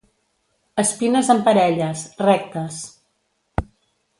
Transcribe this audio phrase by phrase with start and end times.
[0.83, 2.81] Espines en parelles, rectes.